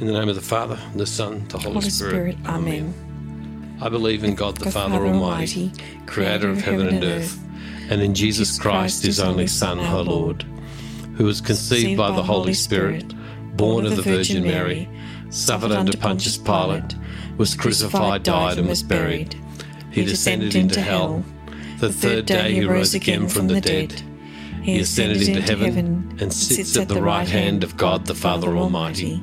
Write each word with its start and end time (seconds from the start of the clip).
In 0.00 0.06
the 0.06 0.14
name 0.14 0.30
of 0.30 0.34
the 0.34 0.40
Father, 0.40 0.78
the 0.94 1.04
Son, 1.04 1.46
the 1.48 1.58
Holy, 1.58 1.74
Holy 1.74 1.90
Spirit. 1.90 2.12
Spirit. 2.12 2.36
Amen. 2.46 3.78
I 3.82 3.90
believe 3.90 4.24
in 4.24 4.34
God 4.34 4.56
the, 4.56 4.64
God, 4.64 4.72
Father, 4.72 5.06
Almighty, 5.06 5.72
creator 6.06 6.48
of 6.48 6.62
heaven 6.62 6.88
and 6.88 7.04
earth, 7.04 7.38
and 7.90 8.00
in 8.00 8.14
Jesus 8.14 8.58
Christ, 8.58 9.04
his 9.04 9.20
only 9.20 9.46
Son, 9.46 9.78
our 9.78 10.02
Lord, 10.02 10.42
who 11.18 11.26
was 11.26 11.42
conceived 11.42 11.98
by 11.98 12.16
the 12.16 12.22
Holy 12.22 12.54
Spirit, 12.54 13.12
born 13.58 13.84
of 13.84 13.94
the 13.94 14.00
Virgin 14.00 14.42
Mary, 14.42 14.88
suffered 15.28 15.70
under 15.70 15.94
Pontius 15.94 16.38
Pilate, 16.38 16.94
was 17.36 17.54
crucified, 17.54 18.22
died, 18.22 18.56
and 18.56 18.68
was 18.68 18.82
buried. 18.82 19.38
He 19.90 20.02
descended 20.06 20.54
into 20.54 20.80
hell. 20.80 21.22
The 21.78 21.92
third 21.92 22.24
day 22.24 22.54
he 22.54 22.64
rose 22.64 22.94
again 22.94 23.28
from 23.28 23.48
the 23.48 23.60
dead. 23.60 24.00
He 24.62 24.80
ascended 24.80 25.28
into 25.28 25.42
heaven 25.42 26.16
and 26.22 26.32
sits 26.32 26.74
at 26.78 26.88
the 26.88 27.02
right 27.02 27.28
hand 27.28 27.62
of 27.62 27.76
God 27.76 28.06
the 28.06 28.14
Father 28.14 28.56
Almighty. 28.56 29.22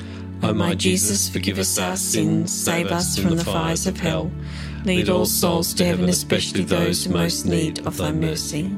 O 0.43 0.53
my 0.53 0.73
Jesus, 0.73 1.29
forgive 1.29 1.59
us 1.59 1.77
our 1.77 1.95
sins, 1.95 2.51
save 2.51 2.87
us 2.87 3.17
from 3.17 3.35
the 3.35 3.45
fires 3.45 3.85
of 3.85 3.99
hell. 3.99 4.31
Lead 4.85 5.09
all 5.09 5.25
souls 5.25 5.73
to 5.75 5.85
heaven, 5.85 6.09
especially 6.09 6.63
those 6.63 7.05
who 7.05 7.13
most 7.13 7.45
need 7.45 7.85
of 7.85 7.97
thy 7.97 8.11
mercy. 8.11 8.71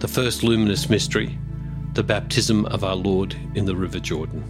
The 0.00 0.08
first 0.08 0.42
luminous 0.42 0.90
mystery, 0.90 1.38
the 1.94 2.02
baptism 2.02 2.66
of 2.66 2.84
our 2.84 2.94
Lord 2.94 3.34
in 3.54 3.64
the 3.64 3.74
river 3.74 3.98
Jordan. 3.98 4.44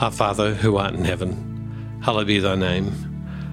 Our 0.00 0.10
Father, 0.10 0.54
who 0.54 0.76
art 0.76 0.94
in 0.94 1.04
heaven, 1.04 2.00
hallowed 2.02 2.26
be 2.26 2.40
thy 2.40 2.56
name. 2.56 2.92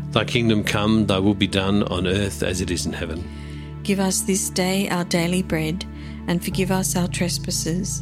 Thy 0.09 0.25
kingdom 0.25 0.63
come, 0.63 1.05
thy 1.05 1.19
will 1.19 1.35
be 1.35 1.47
done 1.47 1.83
on 1.83 2.07
earth 2.07 2.41
as 2.41 2.61
it 2.61 2.72
is 2.72 2.85
in 2.85 2.93
heaven. 2.93 3.23
Give 3.83 3.99
us 3.99 4.22
this 4.22 4.49
day 4.49 4.89
our 4.89 5.05
daily 5.05 5.43
bread, 5.43 5.85
and 6.27 6.43
forgive 6.43 6.72
us 6.72 6.95
our 6.95 7.07
trespasses, 7.07 8.01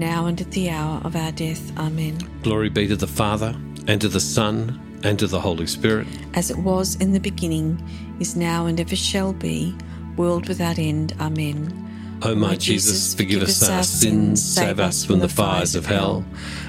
now 0.00 0.26
and 0.26 0.40
at 0.40 0.50
the 0.50 0.70
hour 0.70 1.00
of 1.04 1.14
our 1.14 1.30
death. 1.30 1.78
Amen. 1.78 2.18
Glory 2.42 2.70
be 2.70 2.88
to 2.88 2.96
the 2.96 3.06
Father, 3.06 3.54
and 3.86 4.00
to 4.00 4.08
the 4.08 4.18
Son, 4.18 4.80
and 5.04 5.18
to 5.18 5.26
the 5.26 5.40
Holy 5.40 5.66
Spirit. 5.66 6.08
As 6.34 6.50
it 6.50 6.58
was 6.58 6.96
in 6.96 7.12
the 7.12 7.20
beginning, 7.20 7.80
is 8.18 8.34
now, 8.34 8.66
and 8.66 8.80
ever 8.80 8.96
shall 8.96 9.32
be, 9.32 9.76
world 10.16 10.48
without 10.48 10.78
end. 10.78 11.14
Amen. 11.20 11.86
O 12.22 12.34
my 12.34 12.54
Jesus, 12.56 13.14
forgive 13.14 13.42
us 13.42 13.66
our 13.68 13.82
sins, 13.82 14.42
save 14.42 14.80
us 14.80 15.04
from 15.04 15.20
the 15.20 15.28
fires 15.28 15.74
of 15.74 15.86
hell. 15.86 16.24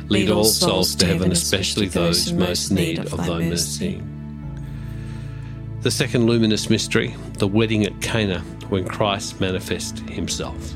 Lead 0.07 0.29
all 0.29 0.45
souls 0.45 0.95
to 0.95 1.05
heaven, 1.05 1.31
especially 1.31 1.87
those 1.87 2.31
most 2.31 2.71
need 2.71 2.99
of 2.99 3.17
thy 3.17 3.39
mercy. 3.39 4.01
The 5.81 5.91
second 5.91 6.27
luminous 6.27 6.69
mystery, 6.69 7.15
the 7.39 7.47
wedding 7.47 7.85
at 7.85 8.01
Cana, 8.01 8.39
when 8.69 8.85
Christ 8.85 9.41
manifests 9.41 9.99
himself. 10.01 10.75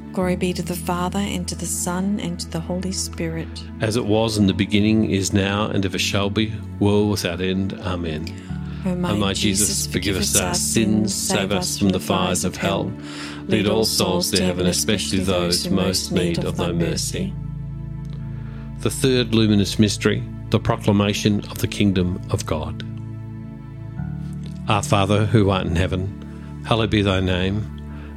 Glory 0.13 0.35
be 0.35 0.51
to 0.51 0.61
the 0.61 0.75
Father, 0.75 1.19
and 1.19 1.47
to 1.47 1.55
the 1.55 1.65
Son, 1.65 2.19
and 2.19 2.37
to 2.37 2.49
the 2.49 2.59
Holy 2.59 2.91
Spirit. 2.91 3.47
As 3.79 3.95
it 3.95 4.05
was 4.05 4.37
in 4.37 4.45
the 4.45 4.53
beginning, 4.53 5.09
is 5.09 5.31
now, 5.31 5.67
and 5.67 5.85
ever 5.85 5.97
shall 5.97 6.29
be, 6.29 6.53
world 6.79 7.11
without 7.11 7.39
end. 7.39 7.73
Amen. 7.79 8.25
O 8.85 8.95
my, 8.95 9.11
O 9.11 9.15
my 9.15 9.33
Jesus, 9.33 9.87
forgive 9.87 10.17
us 10.17 10.35
our 10.37 10.53
sins, 10.53 11.15
save 11.15 11.53
us 11.53 11.77
from 11.77 11.89
the 11.89 11.99
fires 11.99 12.43
of 12.43 12.57
hell. 12.57 12.91
Lead 13.47 13.67
all 13.67 13.85
souls 13.85 14.31
to 14.31 14.43
heaven, 14.43 14.65
especially 14.65 15.19
those 15.19 15.65
who 15.65 15.75
most 15.75 16.11
need 16.11 16.43
of 16.43 16.57
thy 16.57 16.73
mercy. 16.73 17.33
The 18.79 18.89
third 18.89 19.33
luminous 19.33 19.79
mystery, 19.79 20.23
the 20.49 20.59
proclamation 20.59 21.39
of 21.51 21.59
the 21.59 21.67
kingdom 21.67 22.21
of 22.31 22.45
God. 22.45 22.83
Our 24.67 24.83
Father, 24.83 25.25
who 25.25 25.51
art 25.51 25.67
in 25.67 25.75
heaven, 25.75 26.63
hallowed 26.65 26.89
be 26.89 27.01
thy 27.01 27.21
name. 27.21 27.80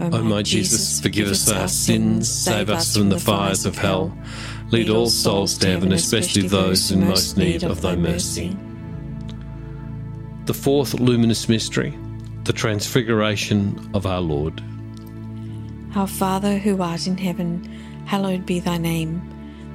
O 0.00 0.08
my, 0.08 0.18
my 0.20 0.42
Jesus, 0.42 0.78
Jesus, 0.78 1.00
forgive 1.00 1.28
us 1.28 1.50
our 1.50 1.68
sins, 1.68 2.28
save 2.28 2.70
us 2.70 2.96
from 2.96 3.10
the 3.10 3.20
fires 3.20 3.66
of 3.66 3.76
hell. 3.76 4.16
Lead 4.70 4.88
all 4.88 5.08
souls 5.08 5.58
to 5.58 5.66
heaven, 5.66 5.92
especially 5.92 6.48
those 6.48 6.90
in 6.90 7.06
most 7.06 7.36
need 7.36 7.62
of 7.62 7.82
thy 7.82 7.94
mercy. 7.94 8.56
The 10.46 10.54
fourth 10.54 10.94
luminous 10.94 11.48
mystery, 11.48 11.96
the 12.44 12.52
transfiguration 12.52 13.90
of 13.94 14.06
our 14.06 14.20
Lord. 14.20 14.62
Our 15.94 16.06
Father 16.08 16.56
who 16.56 16.80
art 16.80 17.06
in 17.06 17.18
heaven, 17.18 17.62
hallowed 18.06 18.46
be 18.46 18.60
thy 18.60 18.78
name. 18.78 19.20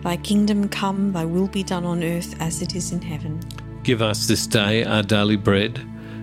Thy 0.02 0.18
kingdom 0.18 0.68
come, 0.68 1.12
thy 1.14 1.26
will 1.26 1.48
be 1.48 1.64
done 1.64 1.86
on 1.86 2.04
earth 2.04 2.36
as 2.42 2.62
it 2.62 2.76
is 2.76 2.92
in 2.92 3.02
heaven. 3.02 3.40
Give 3.84 4.02
us 4.02 4.28
this 4.28 4.48
day 4.48 4.84
our 4.84 5.04
daily 5.04 5.38
bread, 5.38 5.80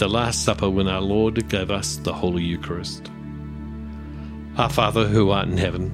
the 0.00 0.08
Last 0.08 0.46
Supper 0.46 0.70
when 0.70 0.88
our 0.88 1.02
Lord 1.02 1.46
gave 1.50 1.70
us 1.70 1.96
the 1.96 2.12
Holy 2.14 2.42
Eucharist. 2.42 3.10
Our 4.56 4.70
Father 4.70 5.06
who 5.06 5.28
art 5.28 5.48
in 5.48 5.58
heaven, 5.58 5.92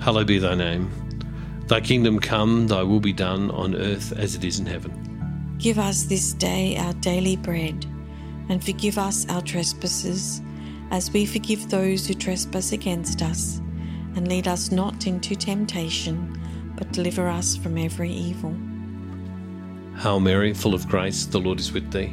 hallowed 0.00 0.28
be 0.28 0.38
thy 0.38 0.54
name. 0.54 0.90
Thy 1.66 1.82
kingdom 1.82 2.20
come, 2.20 2.68
thy 2.68 2.82
will 2.82 3.00
be 3.00 3.12
done 3.12 3.50
on 3.50 3.74
earth 3.74 4.12
as 4.18 4.34
it 4.34 4.44
is 4.44 4.60
in 4.60 4.64
heaven. 4.64 5.56
Give 5.58 5.78
us 5.78 6.04
this 6.04 6.32
day 6.32 6.78
our 6.78 6.94
daily 6.94 7.36
bread, 7.36 7.84
and 8.48 8.64
forgive 8.64 8.96
us 8.96 9.28
our 9.28 9.42
trespasses, 9.42 10.40
as 10.90 11.10
we 11.10 11.26
forgive 11.26 11.68
those 11.68 12.06
who 12.06 12.14
trespass 12.14 12.72
against 12.72 13.20
us. 13.20 13.60
And 14.16 14.26
lead 14.26 14.48
us 14.48 14.72
not 14.72 15.06
into 15.06 15.36
temptation 15.36 16.40
but 16.76 16.90
deliver 16.92 17.28
us 17.28 17.56
from 17.56 17.76
every 17.76 18.10
evil. 18.10 18.56
Hail 19.98 20.18
Mary, 20.18 20.54
full 20.54 20.72
of 20.72 20.88
grace, 20.88 21.26
the 21.26 21.38
Lord 21.38 21.60
is 21.60 21.72
with 21.72 21.92
thee. 21.92 22.12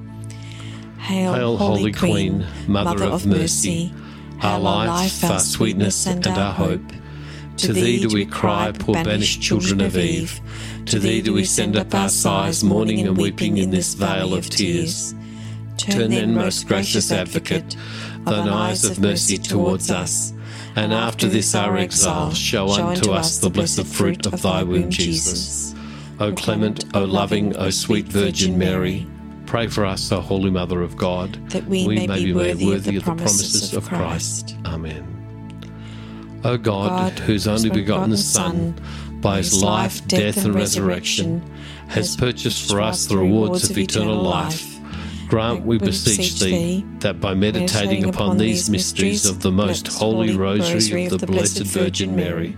Hail, 1.11 1.33
Hail, 1.33 1.57
Holy 1.57 1.91
Queen, 1.91 2.45
Mother 2.67 3.03
of 3.03 3.25
mercy, 3.25 3.93
our 4.41 4.57
life, 4.57 5.21
our 5.25 5.39
sweetness, 5.39 6.07
and 6.07 6.25
our 6.25 6.53
hope. 6.53 6.81
To 7.57 7.73
thee 7.73 7.99
do 7.99 8.07
we 8.07 8.25
cry, 8.25 8.71
poor 8.71 8.95
banished 8.95 9.41
children 9.41 9.81
of 9.81 9.97
Eve. 9.97 10.39
To 10.85 10.99
thee 10.99 11.21
do 11.21 11.33
we 11.33 11.43
send 11.43 11.75
up 11.75 11.93
our 11.93 12.07
sighs, 12.07 12.63
mourning 12.63 13.05
and 13.05 13.17
weeping 13.17 13.57
in 13.57 13.71
this 13.71 13.93
vale 13.93 14.33
of 14.33 14.49
tears. 14.49 15.13
Turn 15.77 16.11
then, 16.11 16.33
most 16.33 16.65
gracious 16.67 17.11
Advocate, 17.11 17.75
thine 18.23 18.47
eyes 18.47 18.85
of 18.85 18.99
mercy 18.99 19.37
towards 19.37 19.91
us, 19.91 20.31
and 20.77 20.93
after 20.93 21.27
this 21.27 21.53
our 21.53 21.75
exile, 21.75 22.31
show 22.31 22.69
unto 22.69 23.11
us 23.11 23.37
the 23.39 23.49
blessed 23.49 23.85
fruit 23.85 24.25
of 24.27 24.41
thy 24.41 24.63
womb, 24.63 24.89
Jesus. 24.89 25.75
O 26.21 26.31
clement, 26.31 26.85
O 26.93 27.03
loving, 27.03 27.57
O 27.57 27.69
sweet 27.69 28.05
Virgin 28.05 28.57
Mary, 28.57 29.07
pray 29.51 29.67
for 29.67 29.85
us, 29.85 30.09
O 30.13 30.21
Holy 30.21 30.49
Mother 30.49 30.81
of 30.81 30.95
God, 30.95 31.33
that 31.49 31.65
we, 31.65 31.85
may, 31.85 32.07
be 32.07 32.31
worthy, 32.31 32.73
of 32.73 32.85
the 32.85 33.01
promises 33.01 33.73
of 33.73 33.85
Christ. 33.85 34.55
Amen. 34.63 35.05
O 36.45 36.55
God, 36.55 37.19
whose 37.19 37.49
only 37.49 37.69
begotten 37.69 38.15
Son, 38.15 38.73
by 39.19 39.39
his 39.39 39.61
life, 39.61 40.07
death, 40.07 40.45
and 40.45 40.55
resurrection, 40.55 41.43
has 41.89 42.15
purchased 42.15 42.69
for 42.69 42.79
us 42.79 43.07
the 43.07 43.17
rewards 43.17 43.69
of 43.69 43.77
eternal 43.77 44.21
life, 44.21 44.79
grant, 45.27 45.65
we 45.65 45.77
beseech 45.77 46.39
thee, 46.39 46.85
that 46.99 47.19
by 47.19 47.33
meditating 47.33 48.07
upon 48.07 48.37
these 48.37 48.69
mysteries 48.69 49.25
of 49.25 49.41
the 49.41 49.51
most 49.51 49.85
holy 49.89 50.33
rosary 50.33 51.07
of 51.07 51.19
the 51.19 51.27
Blessed 51.27 51.63
Virgin 51.63 52.15
Mary, 52.15 52.55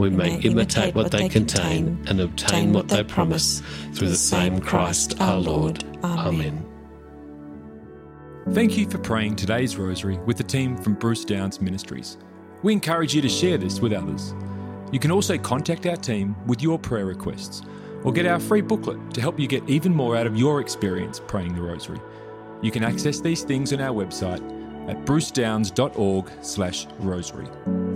we 0.00 0.10
may 0.10 0.40
imitate 0.40 0.94
what 0.94 1.10
they 1.10 1.28
contain 1.28 2.02
and 2.08 2.20
obtain 2.20 2.72
what 2.72 2.88
they 2.88 3.04
promise 3.04 3.60
through 3.92 4.08
the 4.08 4.16
same 4.16 4.58
Christ 4.58 5.20
our 5.20 5.38
Lord. 5.38 5.84
Amen. 6.02 6.66
Thank 8.52 8.78
you 8.78 8.88
for 8.88 8.96
praying 8.96 9.36
today's 9.36 9.76
rosary 9.76 10.16
with 10.24 10.38
the 10.38 10.44
team 10.44 10.78
from 10.78 10.94
Bruce 10.94 11.26
Downs 11.26 11.60
Ministries. 11.60 12.16
We 12.62 12.72
encourage 12.72 13.14
you 13.14 13.20
to 13.20 13.28
share 13.28 13.58
this 13.58 13.80
with 13.80 13.92
others. 13.92 14.34
You 14.90 14.98
can 14.98 15.10
also 15.10 15.36
contact 15.36 15.84
our 15.84 15.96
team 15.96 16.34
with 16.46 16.62
your 16.62 16.78
prayer 16.78 17.04
requests 17.04 17.60
or 18.02 18.10
get 18.10 18.24
our 18.24 18.40
free 18.40 18.62
booklet 18.62 19.12
to 19.12 19.20
help 19.20 19.38
you 19.38 19.46
get 19.46 19.68
even 19.68 19.94
more 19.94 20.16
out 20.16 20.26
of 20.26 20.34
your 20.34 20.62
experience 20.62 21.20
praying 21.20 21.54
the 21.54 21.60
rosary. 21.60 22.00
You 22.62 22.70
can 22.70 22.84
access 22.84 23.20
these 23.20 23.42
things 23.42 23.74
on 23.74 23.82
our 23.82 23.94
website 23.94 24.40
at 24.88 25.04
brucedowns.org/rosary. 25.04 27.89